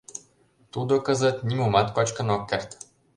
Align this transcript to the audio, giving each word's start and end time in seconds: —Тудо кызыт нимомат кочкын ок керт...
—Тудо 0.73 0.93
кызыт 1.05 1.37
нимомат 1.47 1.87
кочкын 1.95 2.27
ок 2.35 2.43
керт... 2.49 2.69